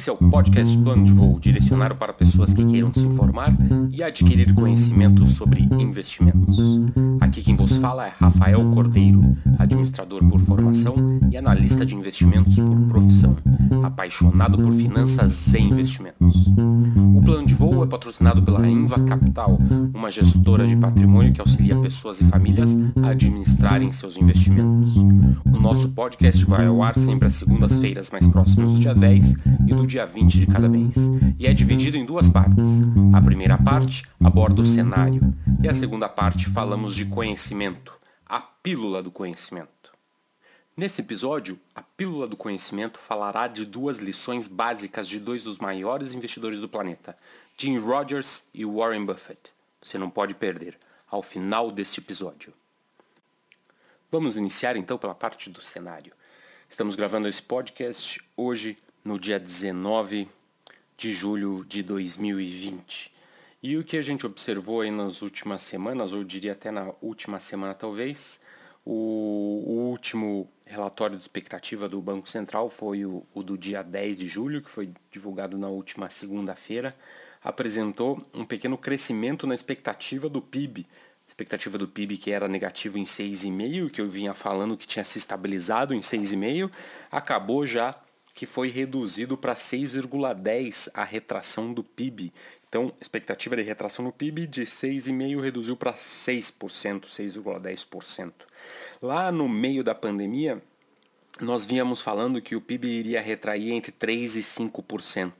[0.00, 3.54] Esse é o podcast Plano de Voo, direcionado para pessoas que queiram se informar
[3.90, 6.56] e adquirir conhecimento sobre investimentos.
[7.30, 9.22] Aqui quem vos fala é Rafael Cordeiro,
[9.56, 10.96] administrador por formação
[11.30, 13.36] e analista de investimentos por profissão,
[13.84, 16.48] apaixonado por finanças e investimentos.
[17.14, 19.60] O Plano de Voo é patrocinado pela Inva Capital,
[19.94, 24.96] uma gestora de patrimônio que auxilia pessoas e famílias a administrarem seus investimentos.
[24.96, 29.36] O nosso podcast vai ao ar sempre às segundas-feiras mais próximas do dia 10
[29.68, 30.96] e do dia 20 de cada mês,
[31.38, 32.82] e é dividido em duas partes.
[33.12, 37.92] A primeira parte aborda o cenário, e a segunda parte falamos de conhecimento,
[38.24, 39.92] a pílula do conhecimento.
[40.74, 46.14] Nesse episódio, a pílula do conhecimento falará de duas lições básicas de dois dos maiores
[46.14, 47.14] investidores do planeta,
[47.58, 49.52] Jim Rogers e Warren Buffett.
[49.82, 50.78] Você não pode perder
[51.10, 52.54] ao final deste episódio.
[54.10, 56.14] Vamos iniciar então pela parte do cenário.
[56.70, 60.26] Estamos gravando esse podcast hoje, no dia 19
[60.96, 63.12] de julho de 2020.
[63.62, 67.38] E o que a gente observou aí nas últimas semanas, ou diria até na última
[67.38, 68.40] semana talvez,
[68.84, 74.16] o, o último relatório de expectativa do Banco Central foi o, o do dia 10
[74.16, 76.96] de julho, que foi divulgado na última segunda-feira,
[77.42, 80.86] apresentou um pequeno crescimento na expectativa do PIB,
[81.28, 85.18] expectativa do PIB que era negativo em 6,5, que eu vinha falando que tinha se
[85.18, 86.70] estabilizado em 6,5,
[87.10, 87.94] acabou já
[88.34, 92.32] que foi reduzido para 6,10 a retração do PIB.
[92.70, 98.32] Então, expectativa de retração no PIB de 6,5 reduziu para 6%, 6,10%.
[99.02, 100.62] Lá no meio da pandemia,
[101.40, 105.32] nós vínhamos falando que o PIB iria retrair entre 3 e 5%.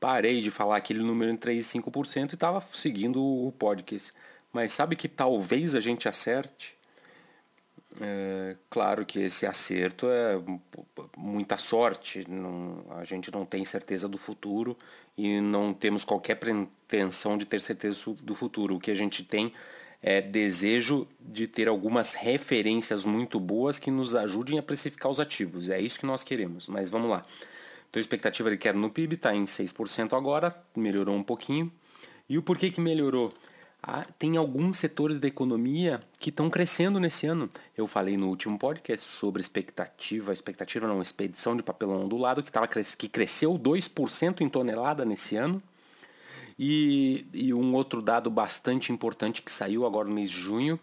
[0.00, 4.12] Parei de falar aquele número entre 3 e 5% e estava seguindo o podcast.
[4.52, 6.77] Mas sabe que talvez a gente acerte?
[8.00, 10.40] É, claro que esse acerto é
[11.16, 14.76] muita sorte, não, a gente não tem certeza do futuro
[15.16, 18.76] e não temos qualquer pretensão de ter certeza do futuro.
[18.76, 19.52] O que a gente tem
[20.02, 25.68] é desejo de ter algumas referências muito boas que nos ajudem a precificar os ativos.
[25.68, 27.22] É isso que nós queremos, mas vamos lá.
[27.90, 31.72] Então a expectativa de queda no PIB está em 6% agora, melhorou um pouquinho.
[32.28, 33.32] E o porquê que melhorou?
[33.82, 37.48] Ah, tem alguns setores da economia que estão crescendo nesse ano.
[37.76, 42.66] Eu falei no último podcast sobre expectativa, expectativa não, expedição de papelão ondulado, que, tava,
[42.66, 45.62] que cresceu 2% em tonelada nesse ano.
[46.58, 50.78] E, e um outro dado bastante importante que saiu agora no mês de junho,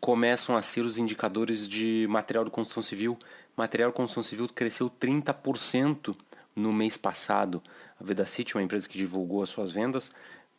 [0.00, 3.16] começam a ser os indicadores de material de construção civil.
[3.56, 6.16] Material de construção civil cresceu 30%
[6.56, 7.62] no mês passado.
[8.00, 10.10] A Vedacity, uma empresa que divulgou as suas vendas,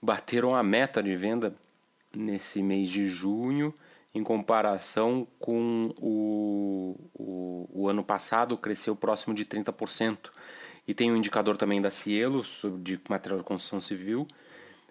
[0.01, 1.55] bateram a meta de venda
[2.15, 3.73] nesse mês de junho
[4.13, 10.31] em comparação com o, o, o, ano passado, cresceu próximo de 30%.
[10.87, 12.43] E tem um indicador também da Cielo,
[12.81, 14.27] de material de construção civil,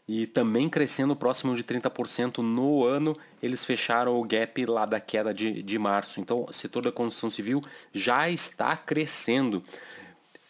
[0.06, 5.34] e também crescendo próximo de 30% no ano, eles fecharam o gap lá da queda
[5.34, 6.20] de, de março.
[6.20, 7.60] Então, o setor da construção civil
[7.92, 9.64] já está crescendo.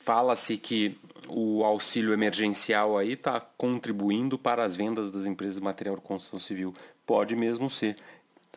[0.05, 5.97] Fala-se que o auxílio emergencial aí está contribuindo para as vendas das empresas de material
[5.97, 6.75] de construção civil.
[7.05, 7.97] Pode mesmo ser.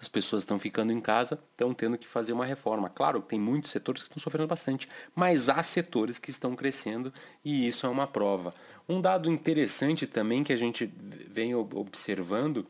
[0.02, 2.90] As pessoas estão ficando em casa, estão tendo que fazer uma reforma.
[2.90, 7.14] Claro, tem muitos setores que estão sofrendo bastante, mas há setores que estão crescendo
[7.44, 8.54] e isso é uma prova.
[8.88, 10.86] Um dado interessante também que a gente
[11.30, 12.66] vem observando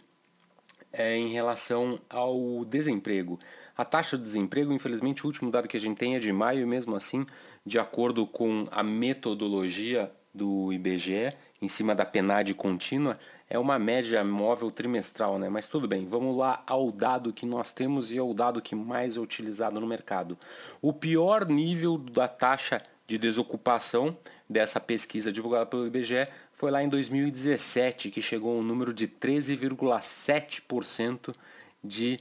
[0.91, 3.39] é em relação ao desemprego.
[3.77, 6.61] A taxa de desemprego, infelizmente, o último dado que a gente tem é de maio,
[6.61, 7.25] e mesmo assim,
[7.66, 13.17] de acordo com a metodologia do IBGE, em cima da PNAD contínua,
[13.49, 15.49] é uma média móvel trimestral, né?
[15.49, 18.75] Mas tudo bem, vamos lá ao dado que nós temos e é o dado que
[18.75, 20.38] mais é utilizado no mercado.
[20.81, 24.16] O pior nível da taxa de desocupação
[24.49, 29.07] dessa pesquisa divulgada pelo IBGE foi lá em 2017, que chegou a um número de
[29.07, 31.35] 13,7%
[31.83, 32.19] de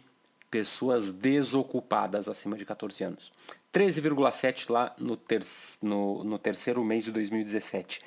[0.51, 3.31] pessoas desocupadas acima de 14 anos.
[3.73, 5.45] 13,7 lá no, ter
[5.83, 8.01] no, no terceiro mês de 2017.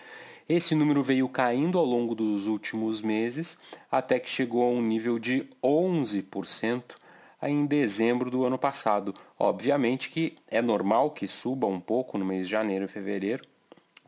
[0.50, 3.57] Esse número veio caindo ao longo dos últimos meses,
[3.91, 6.95] até que chegou a um nível de 11%
[7.44, 9.13] em dezembro do ano passado.
[9.38, 13.44] Obviamente que é normal que suba um pouco no mês de janeiro e fevereiro,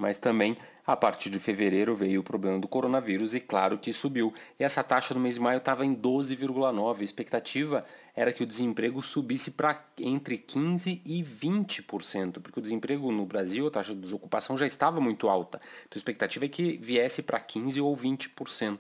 [0.04, 4.34] mas também a partir de fevereiro veio o problema do coronavírus e claro que subiu.
[4.60, 7.00] E essa taxa no mês de maio estava em 12,9.
[7.00, 13.14] A expectativa era que o desemprego subisse para entre 15% e 20%, porque o desemprego
[13.14, 15.58] no Brasil, a taxa de desocupação já estava muito alta.
[15.58, 18.80] Então a expectativa é que viesse para 15% ou 20%.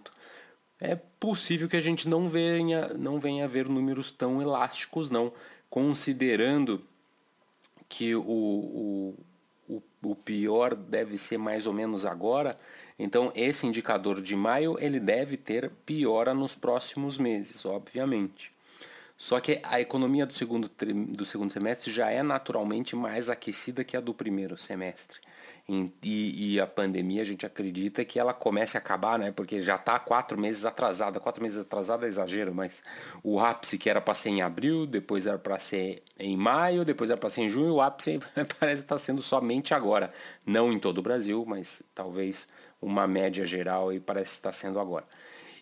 [0.77, 5.31] É possível que a gente não venha, não venha ver números tão elásticos, não,
[5.69, 6.83] considerando
[7.87, 9.15] que o, o
[9.67, 12.55] o, o pior deve ser mais ou menos agora.
[12.97, 18.51] Então, esse indicador de maio ele deve ter piora nos próximos meses, obviamente.
[19.17, 20.69] Só que a economia do segundo,
[21.09, 25.19] do segundo semestre já é naturalmente mais aquecida que a do primeiro semestre.
[25.67, 29.31] E, e, a pandemia a gente acredita que ela comece a acabar, né?
[29.31, 31.21] Porque já está quatro meses atrasada.
[31.21, 32.83] Quatro meses atrasada é exagero, mas
[33.23, 37.09] o ápice que era para ser em abril, depois era para ser em maio, depois
[37.09, 38.19] era para ser em junho, o ápice
[38.59, 40.11] parece estar tá sendo somente agora.
[40.45, 42.47] Não em todo o Brasil, mas talvez
[42.81, 45.05] uma média geral e parece estar sendo agora.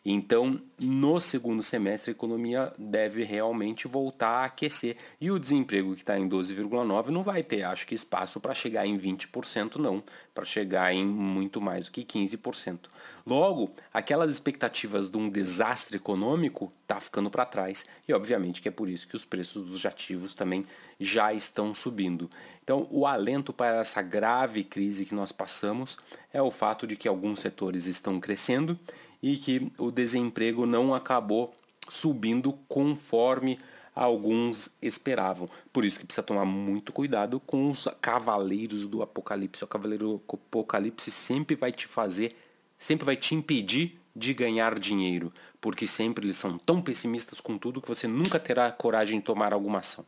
[0.04, 4.98] Então, no segundo semestre, a economia deve realmente voltar a aquecer.
[5.20, 8.86] E o desemprego que está em 12,9% não vai ter, acho que, espaço para chegar
[8.88, 10.04] em 20%, não,
[10.34, 12.80] para chegar em muito mais do que 15%.
[13.28, 17.86] Logo, aquelas expectativas de um desastre econômico está ficando para trás.
[18.08, 20.66] E, obviamente, que é por isso que os preços dos ativos também
[21.00, 22.28] já estão subindo.
[22.64, 25.98] Então, o alento para essa grave crise que nós passamos
[26.34, 28.80] é o fato de que alguns setores estão crescendo
[29.22, 31.54] e que o desemprego não acabou
[31.88, 33.60] subindo conforme
[33.94, 35.48] alguns esperavam.
[35.72, 39.64] Por isso que precisa tomar muito cuidado com os cavaleiros do apocalipse.
[39.64, 42.36] O cavaleiro do apocalipse sempre vai te fazer,
[42.78, 47.82] sempre vai te impedir de ganhar dinheiro, porque sempre eles são tão pessimistas com tudo
[47.82, 50.06] que você nunca terá coragem de tomar alguma ação.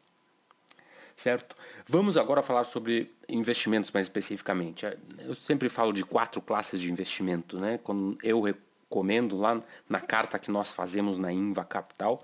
[1.16, 1.56] Certo?
[1.88, 4.86] Vamos agora falar sobre investimentos mais especificamente.
[5.20, 7.80] Eu sempre falo de quatro classes de investimento, né?
[7.84, 8.42] Quando eu
[8.94, 9.60] recomendo lá
[9.90, 12.22] na carta que nós fazemos na Inva Capital,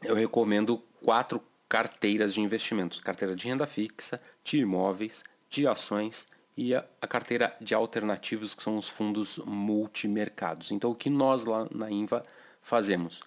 [0.00, 6.72] eu recomendo quatro carteiras de investimentos: carteira de renda fixa, de imóveis, de ações e
[6.72, 10.70] a, a carteira de alternativos, que são os fundos multimercados.
[10.70, 12.24] Então, o que nós lá na Inva
[12.62, 13.22] fazemos?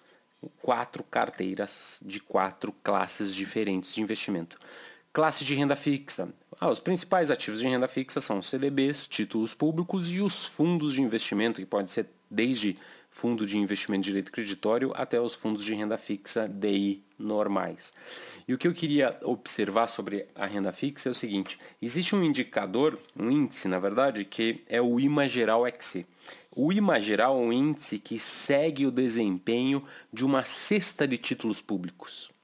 [0.62, 4.56] Quatro carteiras de quatro classes diferentes de investimento.
[5.16, 6.28] Classe de renda fixa.
[6.60, 11.00] Ah, os principais ativos de renda fixa são CDBs, títulos públicos e os fundos de
[11.00, 12.74] investimento, que pode ser desde
[13.08, 17.94] fundo de investimento de direito creditório até os fundos de renda fixa DI normais.
[18.46, 22.22] E o que eu queria observar sobre a renda fixa é o seguinte: existe um
[22.22, 26.04] indicador, um índice, na verdade, que é o IMA Geral XC.
[26.54, 29.82] O IMA Geral é um índice que segue o desempenho
[30.12, 32.35] de uma cesta de títulos públicos.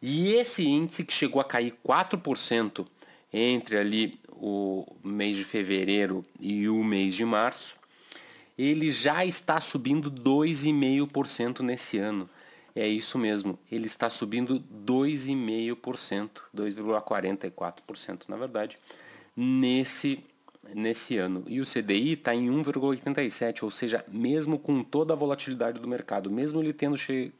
[0.00, 2.86] E esse índice que chegou a cair 4%
[3.32, 7.76] entre ali o mês de fevereiro e o mês de março,
[8.56, 12.28] ele já está subindo 2,5% nesse ano.
[12.74, 18.78] É isso mesmo, ele está subindo 2,5%, 2,44% na verdade,
[19.36, 20.24] nesse,
[20.74, 21.42] nesse ano.
[21.48, 26.30] E o CDI está em 1,87%, ou seja, mesmo com toda a volatilidade do mercado,
[26.30, 27.32] mesmo ele tendo che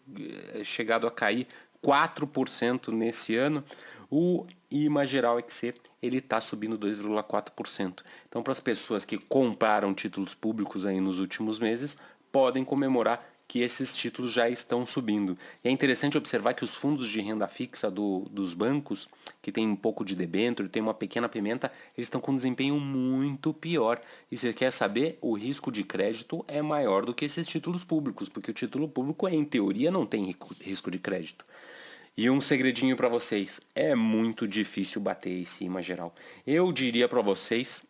[0.64, 1.46] chegado a cair
[1.88, 3.64] 4% nesse ano,
[4.11, 8.02] o IMA geral XC ele está subindo 2,4%.
[8.29, 11.96] Então, para as pessoas que compraram títulos públicos aí nos últimos meses,
[12.31, 15.37] podem comemorar que esses títulos já estão subindo.
[15.64, 19.08] E é interessante observar que os fundos de renda fixa do, dos bancos,
[19.40, 22.79] que tem um pouco de debênture, tem uma pequena pimenta, eles estão com um desempenho
[22.79, 23.99] muito pior.
[24.31, 28.29] E você quer saber, o risco de crédito é maior do que esses títulos públicos,
[28.29, 31.43] porque o título público, em teoria, não tem risco de crédito.
[32.18, 36.12] E um segredinho para vocês, é muito difícil bater esse IMA geral.
[36.44, 37.84] Eu diria para vocês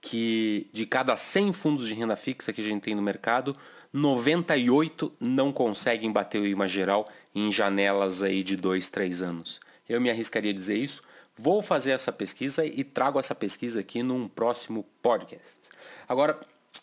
[0.00, 3.54] que de cada 100 fundos de renda fixa que a gente tem no mercado,
[3.92, 9.60] 98 não conseguem bater o IMA geral em janelas aí de 2, 3 anos.
[9.86, 11.02] Eu me arriscaria a dizer isso.
[11.36, 15.60] Vou fazer essa pesquisa e trago essa pesquisa aqui num próximo podcast.
[16.08, 16.40] Agora,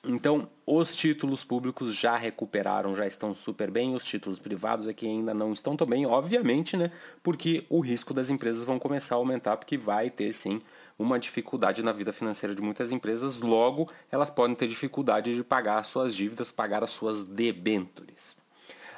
[0.08, 5.34] então, os títulos públicos já recuperaram, já estão super bem, os títulos privados aqui ainda
[5.34, 6.92] não estão tão bem, obviamente, né?
[7.22, 10.62] Porque o risco das empresas vão começar a aumentar, porque vai ter sim
[10.98, 15.80] uma dificuldade na vida financeira de muitas empresas, logo elas podem ter dificuldade de pagar
[15.80, 18.38] as suas dívidas, pagar as suas debêntures.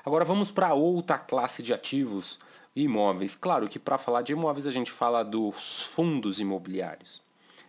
[0.06, 2.40] Agora vamos para outra classe de ativos,
[2.76, 3.36] imóveis.
[3.36, 7.22] Claro que para falar de imóveis a gente fala dos fundos imobiliários,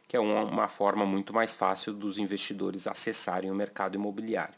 [0.08, 4.54] que é uma, forma muito mais fácil dos investidores acessarem o mercado imobiliário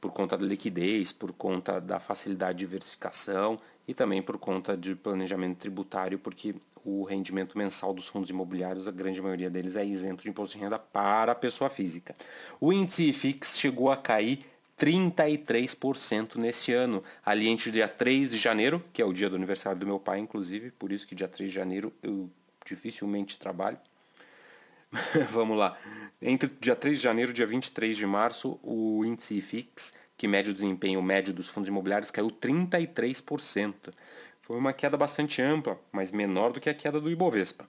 [0.00, 4.94] por conta da liquidez, por conta da facilidade de diversificação e também por conta de
[4.94, 10.22] planejamento tributário, porque o rendimento mensal dos fundos imobiliários, a grande maioria deles é isento
[10.22, 12.14] de imposto de renda para a pessoa física.
[12.60, 14.46] O índice IFIX chegou a cair
[14.78, 19.34] 33% nesse ano, ali entre o dia 3 de janeiro, que é o dia do
[19.34, 22.30] aniversário do meu pai, inclusive, por isso que dia 3 de janeiro eu
[22.64, 23.78] dificilmente trabalho.
[25.32, 25.76] Vamos lá.
[26.20, 30.50] Entre dia 3 de janeiro e dia 23 de março, o índice IFIX, que mede
[30.50, 33.92] o desempenho médio dos fundos imobiliários, caiu 33%.
[34.42, 37.68] Foi uma queda bastante ampla, mas menor do que a queda do Ibovespa.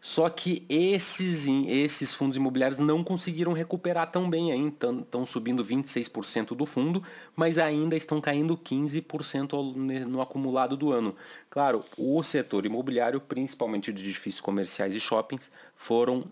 [0.00, 4.92] Só que esses, esses fundos imobiliários não conseguiram recuperar tão bem ainda.
[5.00, 7.02] Estão subindo 26% do fundo,
[7.34, 9.74] mas ainda estão caindo 15%
[10.06, 11.16] no acumulado do ano.
[11.50, 16.30] Claro, o setor imobiliário, principalmente de edifícios comerciais e shoppings, foram.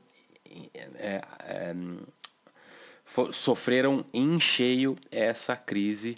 [0.99, 1.75] É, é,
[3.05, 6.15] for, sofreram em cheio essa crise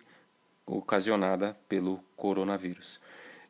[0.67, 3.01] ocasionada pelo coronavírus.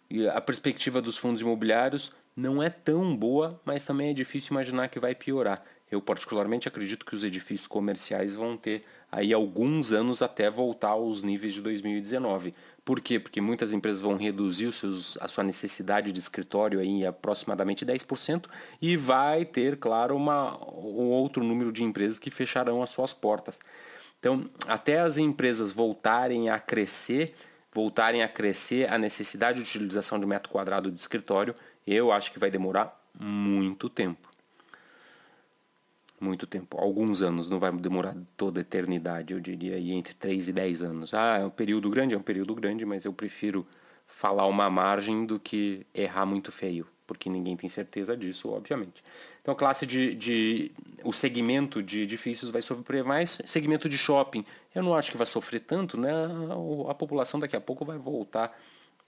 [0.09, 4.87] E a perspectiva dos fundos imobiliários não é tão boa, mas também é difícil imaginar
[4.89, 5.61] que vai piorar.
[5.91, 11.21] Eu particularmente acredito que os edifícios comerciais vão ter aí alguns anos até voltar aos
[11.21, 12.55] níveis de 2019.
[12.85, 13.19] Por quê?
[13.19, 18.45] Porque muitas empresas vão reduzir seus, a sua necessidade de escritório em aproximadamente 10%
[18.81, 23.59] e vai ter, claro, uma, um outro número de empresas que fecharão as suas portas.
[24.21, 27.35] Então, até as empresas voltarem a crescer,
[27.73, 31.55] voltarem a crescer a necessidade de utilização de metro quadrado de escritório,
[31.93, 34.29] eu acho que vai demorar muito tempo.
[36.21, 36.77] Muito tempo.
[36.79, 40.83] Alguns anos, não vai demorar toda a eternidade, eu diria, aí entre 3 e 10
[40.83, 41.15] anos.
[41.15, 43.67] Ah, é um período grande, é um período grande, mas eu prefiro
[44.07, 49.05] falar uma margem do que errar muito feio, porque ninguém tem certeza disso, obviamente.
[49.43, 50.73] Então, classe de, de
[51.05, 55.27] o segmento de edifícios vai sofrer mais, segmento de shopping, eu não acho que vai
[55.27, 56.11] sofrer tanto, né?
[56.89, 58.59] A população daqui a pouco vai voltar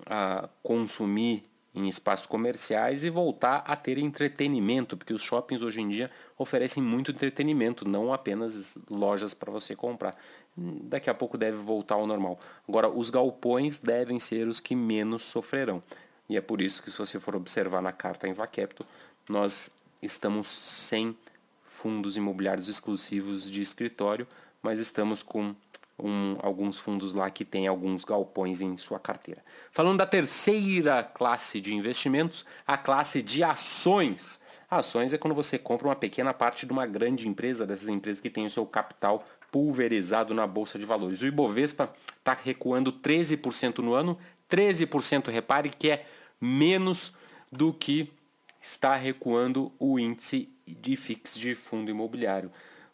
[0.06, 1.42] a consumir
[1.74, 6.82] em espaços comerciais e voltar a ter entretenimento, porque os shoppings hoje em dia oferecem
[6.82, 10.14] muito entretenimento, não apenas lojas para você comprar.
[10.56, 12.38] Daqui a pouco deve voltar ao normal.
[12.68, 15.80] Agora, os galpões devem ser os que menos sofrerão.
[16.28, 18.84] E é por isso que, se você for observar na carta em Vaquepto,
[19.28, 21.16] nós estamos sem
[21.64, 24.26] fundos imobiliários exclusivos de escritório,
[24.62, 25.54] mas estamos com
[26.02, 29.42] um, alguns fundos lá que têm alguns galpões em sua carteira.
[29.70, 34.40] Falando da terceira classe de investimentos, a classe de ações.
[34.70, 38.30] Ações é quando você compra uma pequena parte de uma grande empresa, dessas empresas que
[38.30, 41.22] têm o seu capital pulverizado na bolsa de valores.
[41.22, 44.16] O Ibovespa está recuando 13% no ano,
[44.48, 46.06] 13% repare que é
[46.40, 47.14] menos
[47.50, 48.12] do que
[48.60, 52.50] está recuando o índice de FIX de fundo imobiliário.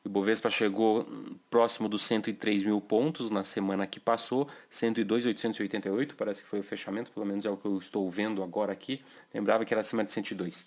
[0.07, 1.05] O Ibovespa chegou
[1.51, 7.11] próximo dos 103 mil pontos na semana que passou, 102,888, parece que foi o fechamento,
[7.11, 9.03] pelo menos é o que eu estou vendo agora aqui.
[9.35, 10.65] Lembrava que era acima de 102.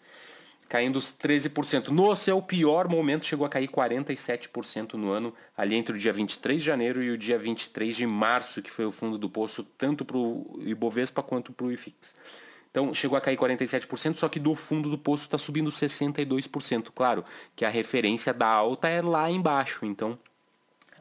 [0.68, 1.88] Caindo os 13%.
[1.88, 6.60] No seu pior momento, chegou a cair 47% no ano, ali entre o dia 23
[6.60, 10.04] de janeiro e o dia 23 de março, que foi o fundo do poço, tanto
[10.04, 12.14] para o Ibovespa quanto para o IFIX.
[12.80, 16.92] Então chegou a cair 47%, só que do fundo do poço está subindo 62%.
[16.96, 20.18] Claro que a referência da alta é lá embaixo, então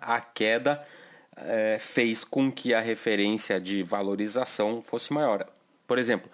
[0.01, 0.85] a queda
[1.37, 5.47] é, fez com que a referência de valorização fosse maior.
[5.87, 6.29] Por exemplo,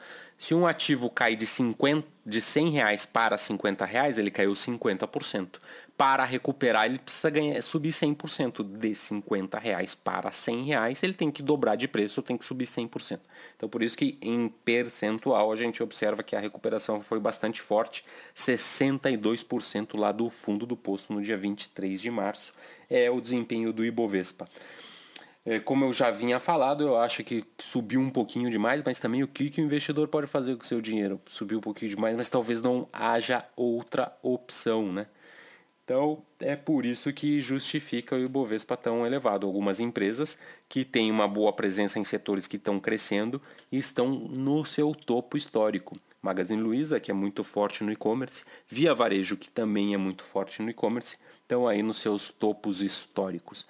[0.44, 5.58] se um ativo cai de, 50, de 100 reais para 50 reais, ele caiu 50%.
[5.96, 8.62] Para recuperar, ele precisa ganhar, subir 100%.
[8.62, 12.66] De 50 reais para 100 reais, ele tem que dobrar de preço, tem que subir
[12.66, 13.20] 100%.
[13.56, 18.04] Então, por isso que em percentual a gente observa que a recuperação foi bastante forte,
[18.36, 22.52] 62% lá do fundo do posto no dia 23 de março.
[22.90, 24.44] É o desempenho do Ibovespa.
[25.46, 29.22] É, como eu já vinha falado, eu acho que subiu um pouquinho demais, mas também
[29.22, 31.20] o que, que o investidor pode fazer com o seu dinheiro?
[31.28, 35.06] Subiu um pouquinho demais, mas talvez não haja outra opção, né?
[35.84, 39.46] Então, é por isso que justifica o Ibovespa tão elevado.
[39.46, 44.64] Algumas empresas que têm uma boa presença em setores que estão crescendo e estão no
[44.64, 45.94] seu topo histórico.
[46.22, 50.62] Magazine Luiza, que é muito forte no e-commerce, Via Varejo, que também é muito forte
[50.62, 53.66] no e-commerce, estão aí nos seus topos históricos.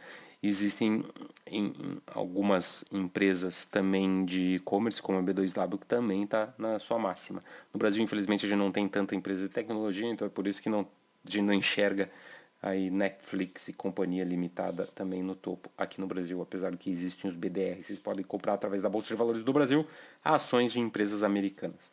[0.47, 1.03] Existem
[1.47, 1.73] em,
[2.07, 7.41] algumas empresas também de e-commerce, como a B2 Lab, que também está na sua máxima.
[7.73, 10.61] No Brasil, infelizmente, a gente não tem tanta empresa de tecnologia, então é por isso
[10.61, 10.81] que não,
[11.27, 12.11] a gente não enxerga
[12.61, 17.37] aí Netflix e companhia limitada também no topo aqui no Brasil, apesar que existem os
[17.37, 19.87] BDRs, vocês podem comprar através da Bolsa de Valores do Brasil
[20.23, 21.93] ações de empresas americanas.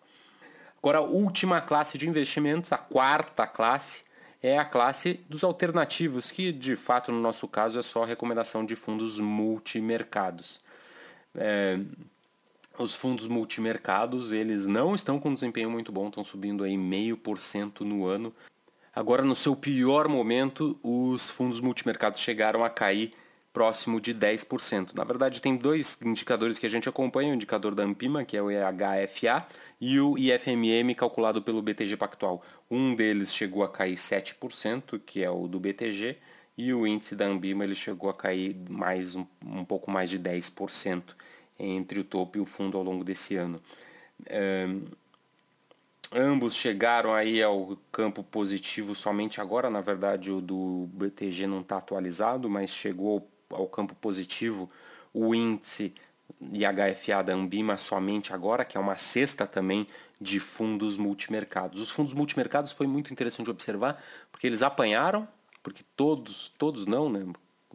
[0.78, 4.02] Agora, a última classe de investimentos, a quarta classe,
[4.42, 8.76] é a classe dos alternativos, que de fato no nosso caso é só recomendação de
[8.76, 10.60] fundos multimercados.
[11.36, 11.80] É,
[12.78, 17.40] os fundos multimercados eles não estão com desempenho muito bom, estão subindo aí meio por
[17.40, 18.34] cento no ano.
[18.94, 23.12] Agora no seu pior momento, os fundos multimercados chegaram a cair
[23.54, 24.94] próximo de 10%.
[24.94, 28.42] Na verdade, tem dois indicadores que a gente acompanha, o indicador da Ampima, que é
[28.42, 29.46] o EHFA,
[29.80, 32.42] e o IFMM calculado pelo BTG Pactual.
[32.70, 36.18] Um deles chegou a cair 7%, que é o do BTG,
[36.58, 40.20] e o índice da Ambima ele chegou a cair mais um, um pouco mais de
[40.20, 41.02] 10%
[41.60, 43.60] entre o topo e o fundo ao longo desse ano.
[46.14, 49.70] ambos chegaram aí ao campo positivo somente agora.
[49.70, 54.70] Na verdade, o do BTG não está atualizado, mas chegou ao campo positivo
[55.14, 55.94] o índice
[56.42, 59.88] IHFA da Ambima somente agora, que é uma cesta também
[60.20, 61.82] de fundos multimercados.
[61.82, 65.28] Os fundos multimercados foi muito interessante observar, porque eles apanharam,
[65.64, 67.26] porque todos, todos não, né?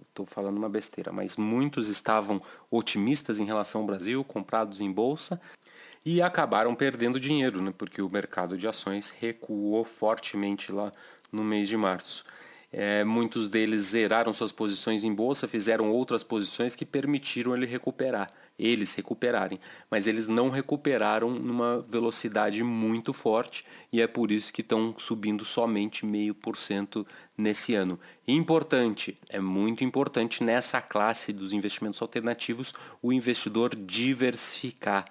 [0.09, 2.41] Estou falando uma besteira, mas muitos estavam
[2.71, 5.41] otimistas em relação ao Brasil, comprados em bolsa,
[6.05, 7.73] e acabaram perdendo dinheiro, né?
[7.77, 10.93] Porque o mercado de ações recuou fortemente lá
[11.33, 12.25] no mês de março.
[12.73, 18.29] É, muitos deles zeraram suas posições em bolsa, fizeram outras posições que permitiram ele recuperar,
[18.59, 24.63] eles recuperarem, mas eles não recuperaram numa velocidade muito forte e é por isso que
[24.63, 27.07] estão subindo somente meio por cento
[27.39, 28.01] nesse ano.
[28.27, 35.07] Importante, é muito importante nessa classe dos investimentos alternativos o investidor diversificar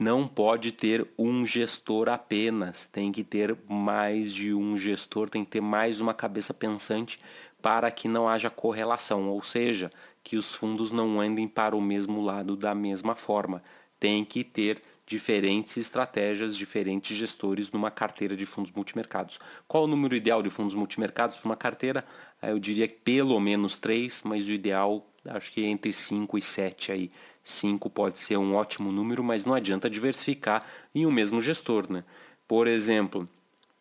[0.00, 5.50] não pode ter um gestor apenas, tem que ter mais de um gestor, tem que
[5.50, 7.20] ter mais uma cabeça pensante
[7.60, 9.92] para que não haja correlação, ou seja,
[10.24, 13.62] que os fundos não andem para o mesmo lado da mesma forma.
[13.98, 19.38] Tem que ter diferentes estratégias, diferentes gestores numa carteira de fundos multimercados.
[19.68, 22.06] Qual o número ideal de fundos multimercados para uma carteira?
[22.40, 26.42] Eu diria que pelo menos três, mas o ideal acho que é entre 5 e
[26.42, 27.10] 7 aí.
[27.44, 31.90] 5 pode ser um ótimo número, mas não adianta diversificar em um mesmo gestor.
[31.90, 32.04] Né?
[32.46, 33.28] Por exemplo,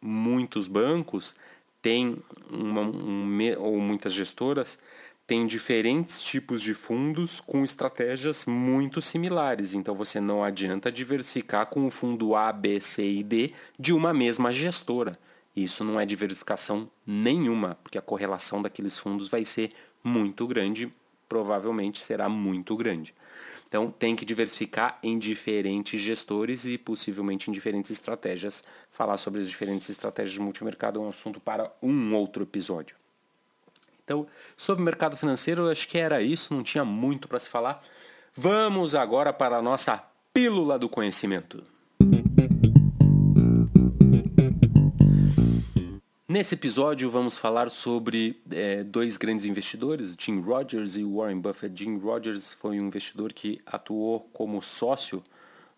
[0.02, 1.36] muitos bancos
[1.82, 2.18] têm,
[2.50, 4.78] uma, um, ou muitas gestoras,
[5.30, 9.74] têm diferentes tipos de fundos com estratégias muito similares.
[9.74, 14.14] Então você não adianta diversificar com o fundo A, B, C e D de uma
[14.14, 15.20] mesma gestora.
[15.56, 19.72] Isso não é diversificação nenhuma, porque a correlação daqueles fundos vai ser
[20.04, 20.92] muito grande,
[21.28, 23.14] provavelmente será muito grande.
[23.70, 28.64] Então tem que diversificar em diferentes gestores e possivelmente em diferentes estratégias.
[28.92, 32.96] Falar sobre as diferentes estratégias de multimercado é um assunto para um outro episódio.
[34.04, 34.26] Então,
[34.58, 37.84] sobre o mercado financeiro, eu acho que era isso, não tinha muito para se falar.
[38.36, 40.04] Vamos agora para a nossa
[40.34, 41.64] pílula do conhecimento.
[46.30, 51.76] Nesse episódio vamos falar sobre é, dois grandes investidores, Jim Rogers e Warren Buffett.
[51.76, 55.24] Jim Rogers foi um investidor que atuou como sócio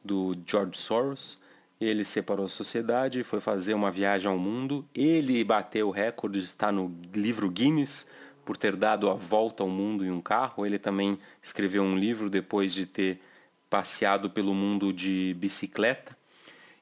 [0.04, 1.38] do George Soros.
[1.80, 4.86] Ele separou a sociedade, foi fazer uma viagem ao mundo.
[4.94, 8.06] Ele bateu o recorde, está no livro Guinness
[8.44, 10.66] por ter dado a volta ao mundo em um carro.
[10.66, 13.22] Ele também escreveu um livro depois de ter
[13.70, 16.14] passeado pelo mundo de bicicleta.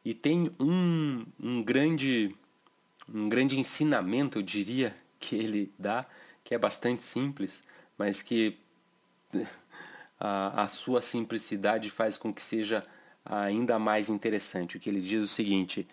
[0.03, 2.35] E tem um, um grande
[3.13, 6.05] um grande ensinamento, eu diria, que ele dá,
[6.43, 7.63] que é bastante simples,
[7.97, 8.57] mas que
[10.19, 12.83] a, a sua simplicidade faz com que seja
[13.25, 14.77] ainda mais interessante.
[14.77, 15.87] O que ele diz é o seguinte: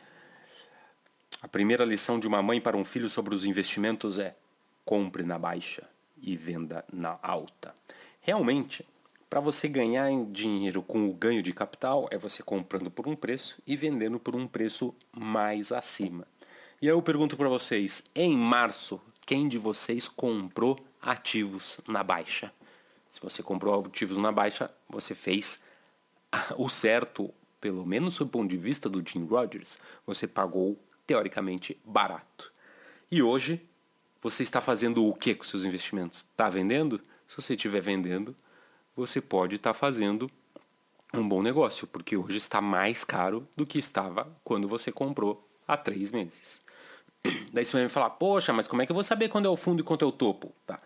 [1.42, 4.36] a primeira lição de uma mãe para um filho sobre os investimentos é:
[4.84, 5.88] compre na baixa
[6.20, 7.74] e venda na alta.
[8.20, 8.84] Realmente,
[9.28, 13.60] para você ganhar dinheiro com o ganho de capital, é você comprando por um preço
[13.66, 16.26] e vendendo por um preço mais acima.
[16.80, 22.52] E eu pergunto para vocês, em março, quem de vocês comprou ativos na baixa?
[23.08, 25.64] Se você comprou ativos na baixa, você fez
[26.58, 32.52] o certo, pelo menos do ponto de vista do Jim Rogers, você pagou teoricamente barato.
[33.10, 33.66] E hoje,
[34.20, 36.26] você está fazendo o que com seus investimentos?
[36.30, 37.00] Está vendendo?
[37.26, 38.36] Se você estiver vendendo,
[38.94, 40.30] você pode estar tá fazendo
[41.14, 45.74] um bom negócio, porque hoje está mais caro do que estava quando você comprou há
[45.74, 46.65] três meses.
[47.52, 49.48] Daí você vai me falar, poxa, mas como é que eu vou saber quando é
[49.48, 50.52] o fundo e quando é o topo?
[50.66, 50.80] Tá.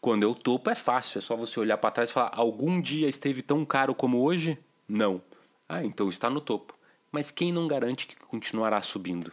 [0.00, 2.80] Quando é o topo é fácil, é só você olhar para trás e falar, algum
[2.80, 4.58] dia esteve tão caro como hoje?
[4.88, 5.22] Não.
[5.68, 6.74] Ah, então está no topo.
[7.12, 9.32] Mas quem não garante que continuará subindo?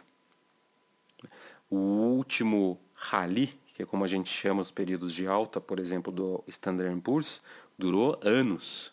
[1.70, 6.12] O último rally, que é como a gente chama os períodos de alta, por exemplo,
[6.12, 7.42] do Standard Poor's,
[7.78, 8.92] durou anos.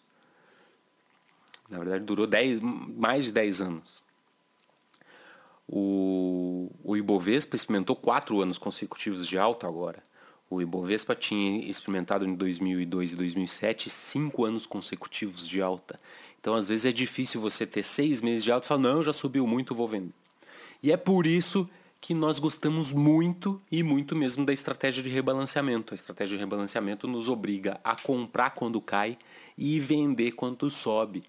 [1.69, 4.04] Na verdade, durou dez, mais de 10 anos.
[5.67, 10.01] O, o Ibovespa experimentou quatro anos consecutivos de alta agora.
[10.49, 15.97] O Ibovespa tinha experimentado em 2002 e 2007 cinco anos consecutivos de alta.
[16.39, 19.11] Então, às vezes, é difícil você ter seis meses de alta e falar, não, já
[19.11, 20.13] subiu muito, vou vender.
[20.83, 21.67] E é por isso
[21.99, 25.91] que nós gostamos muito e muito mesmo da estratégia de rebalanceamento.
[25.91, 29.17] A estratégia de rebalanceamento nos obriga a comprar quando cai
[29.57, 31.23] e vender quando sobe.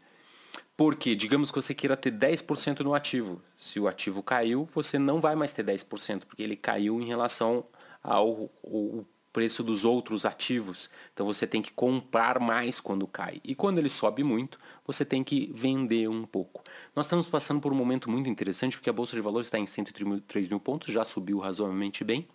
[0.77, 3.41] Porque, digamos que você queira ter 10% no ativo.
[3.57, 7.65] Se o ativo caiu, você não vai mais ter 10%, porque ele caiu em relação
[8.03, 10.89] ao, ao preço dos outros ativos.
[11.13, 13.39] Então você tem que comprar mais quando cai.
[13.45, 16.65] E quando ele sobe muito, você tem que vender um pouco.
[16.95, 19.67] Nós estamos passando por um momento muito interessante porque a Bolsa de Valores está em
[19.67, 22.27] 103 mil pontos, já subiu razoavelmente bem,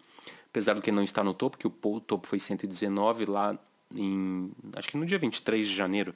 [0.48, 3.58] apesar do que não está no topo, que o topo foi 119 lá
[3.96, 4.52] em.
[4.76, 6.14] acho que no dia 23 de janeiro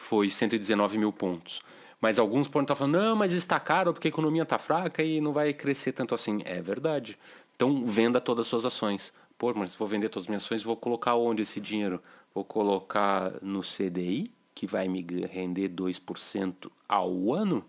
[0.00, 1.60] foi 119 mil pontos.
[2.00, 5.20] Mas alguns podem estar falando, não, mas está caro porque a economia está fraca e
[5.20, 6.40] não vai crescer tanto assim.
[6.46, 7.18] É verdade.
[7.54, 9.12] Então venda todas as suas ações.
[9.36, 12.02] Pô, mas vou vender todas as minhas ações, vou colocar onde esse dinheiro?
[12.34, 17.64] Vou colocar no CDI, que vai me render 2% ao ano?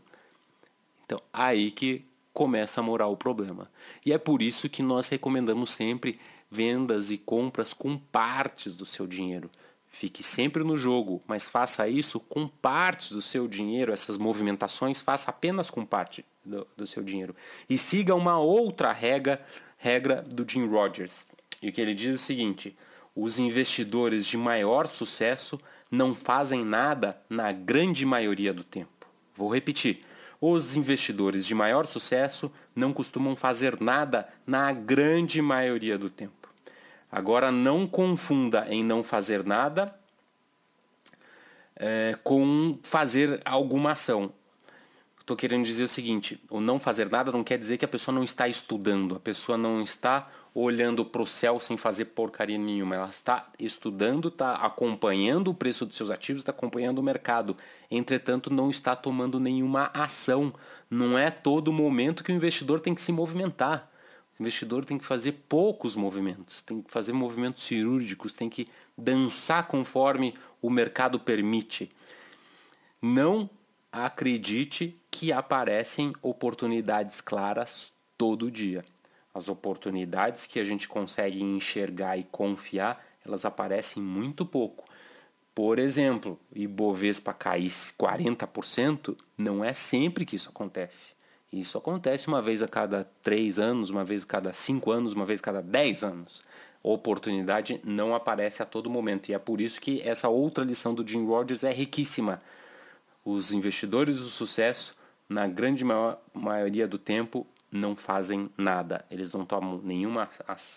[1.05, 3.69] Então, aí que começa a morar o problema.
[4.05, 9.05] E é por isso que nós recomendamos sempre vendas e compras com partes do seu
[9.05, 9.49] dinheiro.
[9.93, 15.29] Fique sempre no jogo, mas faça isso com partes do seu dinheiro, essas movimentações, faça
[15.29, 17.35] apenas com parte do, do seu dinheiro.
[17.69, 19.45] E siga uma outra regra,
[19.77, 21.27] regra do Jim Rogers.
[21.61, 22.75] E que ele diz é o seguinte:
[23.13, 25.59] os investidores de maior sucesso
[25.91, 29.07] não fazem nada na grande maioria do tempo.
[29.35, 29.99] Vou repetir.
[30.39, 36.40] Os investidores de maior sucesso não costumam fazer nada na grande maioria do tempo.
[37.11, 39.93] Agora, não confunda em não fazer nada
[41.75, 44.31] é, com fazer alguma ação.
[45.19, 48.13] Estou querendo dizer o seguinte: o não fazer nada não quer dizer que a pessoa
[48.13, 52.95] não está estudando, a pessoa não está olhando para o céu sem fazer porcaria nenhuma.
[52.95, 57.55] Ela está estudando, está acompanhando o preço dos seus ativos, está acompanhando o mercado.
[57.89, 60.53] Entretanto, não está tomando nenhuma ação.
[60.89, 63.90] Não é todo momento que o investidor tem que se movimentar.
[64.41, 70.33] Investidor tem que fazer poucos movimentos, tem que fazer movimentos cirúrgicos, tem que dançar conforme
[70.59, 71.91] o mercado permite.
[72.99, 73.47] Não
[73.91, 78.83] acredite que aparecem oportunidades claras todo dia.
[79.31, 84.85] As oportunidades que a gente consegue enxergar e confiar, elas aparecem muito pouco.
[85.53, 91.13] Por exemplo, Ibovespa cair 40%, não é sempre que isso acontece.
[91.51, 95.25] Isso acontece uma vez a cada três anos, uma vez a cada cinco anos, uma
[95.25, 96.41] vez a cada dez anos.
[96.83, 99.29] A oportunidade não aparece a todo momento.
[99.29, 102.41] E é por isso que essa outra lição do Jim Rogers é riquíssima.
[103.25, 104.95] Os investidores do sucesso,
[105.27, 109.05] na grande maior, maioria do tempo, não fazem nada.
[109.11, 110.29] Eles não tomam nenhuma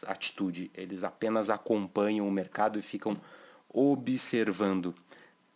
[0.07, 0.73] atitude.
[0.75, 3.17] Eles apenas acompanham o mercado e ficam
[3.69, 4.95] observando.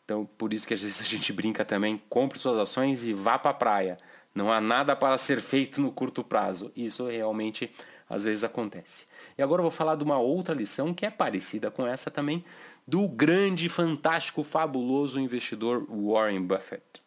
[0.04, 3.38] Então, por isso que às vezes a gente brinca também, compre suas ações e vá
[3.38, 3.98] para a praia.
[4.34, 6.70] Não há nada para ser feito no curto prazo.
[6.76, 7.72] Isso realmente
[8.08, 9.04] às vezes acontece.
[9.36, 12.44] E agora eu vou falar de uma outra lição que é parecida com essa também,
[12.86, 17.02] do grande, fantástico, fabuloso investidor Warren Buffett.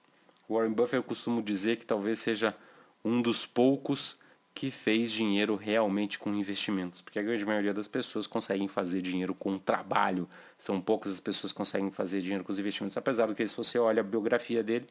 [0.48, 2.56] Warren Buffett eu costumo dizer que talvez seja
[3.04, 4.20] um dos poucos
[4.54, 9.34] que fez dinheiro realmente com investimentos, porque a grande maioria das pessoas conseguem fazer dinheiro
[9.34, 13.34] com trabalho, são poucas as pessoas que conseguem fazer dinheiro com os investimentos, apesar do
[13.34, 14.86] que se você olha a biografia dele,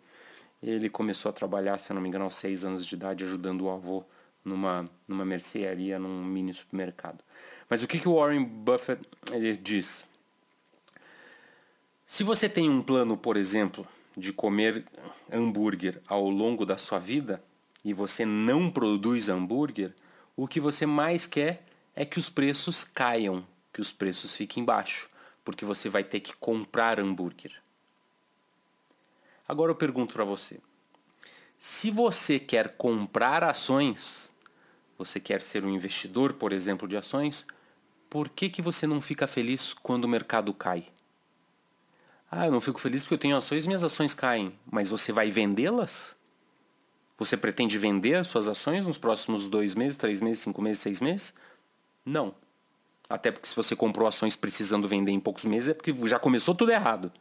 [0.62, 3.70] ele começou a trabalhar, se não me engano, aos seis anos de idade, ajudando o
[3.70, 4.04] avô
[4.44, 7.22] numa, numa mercearia, num mini supermercado.
[7.68, 10.04] Mas o que, que o Warren Buffett ele diz?
[12.06, 14.84] Se você tem um plano, por exemplo, de comer
[15.32, 17.42] hambúrguer ao longo da sua vida
[17.84, 19.94] e você não produz hambúrguer,
[20.36, 21.62] o que você mais quer
[21.94, 25.08] é que os preços caiam, que os preços fiquem baixos,
[25.44, 27.52] porque você vai ter que comprar hambúrguer.
[29.50, 30.60] Agora eu pergunto para você:
[31.58, 34.30] se você quer comprar ações,
[34.96, 37.44] você quer ser um investidor, por exemplo, de ações,
[38.08, 40.86] por que, que você não fica feliz quando o mercado cai?
[42.30, 44.56] Ah, eu não fico feliz porque eu tenho ações e minhas ações caem.
[44.70, 46.14] Mas você vai vendê-las?
[47.18, 51.00] Você pretende vender as suas ações nos próximos dois meses, três meses, cinco meses, seis
[51.00, 51.34] meses?
[52.06, 52.36] Não.
[53.08, 56.54] Até porque se você comprou ações precisando vender em poucos meses é porque já começou
[56.54, 57.12] tudo errado.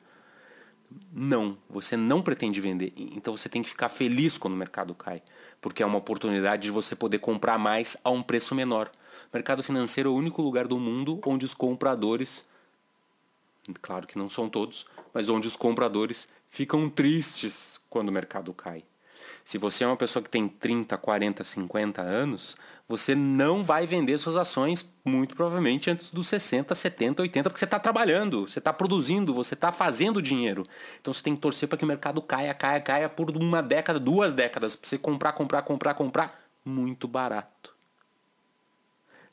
[1.12, 2.94] Não, você não pretende vender.
[2.96, 5.22] Então você tem que ficar feliz quando o mercado cai,
[5.62, 8.92] porque é uma oportunidade de você poder comprar mais a um preço menor.
[9.32, 12.44] O mercado financeiro é o único lugar do mundo onde os compradores,
[13.82, 18.84] claro que não são todos, mas onde os compradores ficam tristes quando o mercado cai.
[19.50, 22.56] Se você é uma pessoa que tem 30, 40, 50 anos,
[22.88, 27.66] você não vai vender suas ações muito provavelmente antes dos 60, 70, 80, porque você
[27.66, 30.68] está trabalhando, você está produzindo, você está fazendo dinheiro.
[31.02, 34.00] Então você tem que torcer para que o mercado caia, caia, caia por uma década,
[34.00, 37.76] duas décadas, para você comprar, comprar, comprar, comprar muito barato.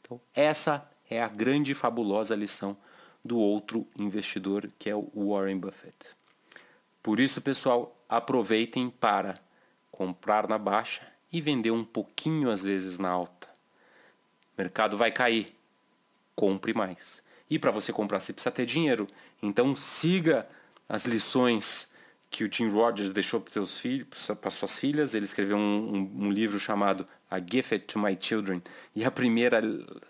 [0.01, 2.75] Então essa é a grande e fabulosa lição
[3.23, 5.95] do outro investidor que é o Warren Buffett.
[7.03, 9.45] Por isso, pessoal, aproveitem para
[9.97, 13.49] comprar na baixa e vender um pouquinho às vezes na alta.
[14.57, 15.57] Mercado vai cair,
[16.35, 17.23] compre mais.
[17.49, 19.07] E para você comprar, você precisa ter dinheiro.
[19.43, 20.47] Então siga
[20.89, 21.91] as lições
[22.29, 25.15] que o Tim Rogers deixou para seus filhos, para suas filhas.
[25.15, 28.63] Ele escreveu um, um, um, livro chamado A Gift to My Children.
[28.95, 29.63] E a primeira,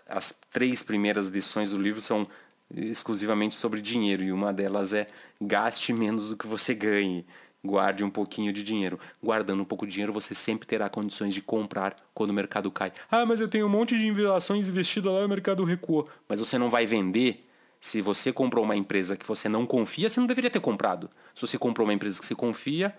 [0.05, 2.27] as três primeiras lições do livro são
[2.75, 4.23] exclusivamente sobre dinheiro.
[4.23, 5.07] E uma delas é
[5.39, 7.25] gaste menos do que você ganhe.
[7.67, 8.97] Guarde um pouquinho de dinheiro.
[9.21, 12.93] Guardando um pouco de dinheiro, você sempre terá condições de comprar quando o mercado cai.
[13.11, 16.07] Ah, mas eu tenho um monte de ações investidas lá e o mercado recuou.
[16.29, 17.41] Mas você não vai vender
[17.81, 21.09] se você comprou uma empresa que você não confia, você não deveria ter comprado.
[21.35, 22.95] Se você comprou uma empresa que você confia,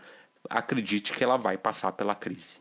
[0.48, 2.56] acredite que ela vai passar pela crise.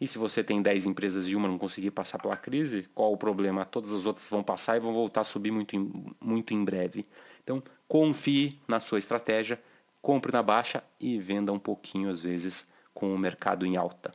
[0.00, 3.16] E se você tem 10 empresas e uma não conseguir passar pela crise, qual o
[3.16, 3.64] problema?
[3.64, 5.90] Todas as outras vão passar e vão voltar a subir muito em,
[6.20, 7.06] muito em breve.
[7.42, 9.62] Então, confie na sua estratégia,
[10.04, 14.12] compre na baixa e venda um pouquinho, às vezes, com o mercado em alta.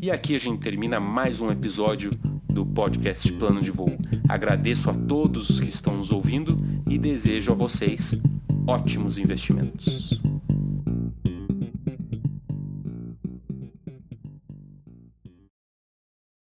[0.00, 2.12] E aqui a gente termina mais um episódio
[2.48, 3.98] do podcast Plano de Voo.
[4.28, 6.56] Agradeço a todos que estão nos ouvindo
[6.88, 8.14] e desejo a vocês
[8.64, 10.20] ótimos investimentos.